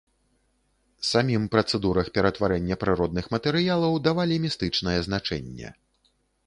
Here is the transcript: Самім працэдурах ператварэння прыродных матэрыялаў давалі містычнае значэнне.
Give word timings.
Самім 1.09 1.43
працэдурах 1.55 2.09
ператварэння 2.15 2.79
прыродных 2.85 3.25
матэрыялаў 3.35 3.93
давалі 4.09 4.35
містычнае 4.49 4.99
значэнне. 5.11 5.69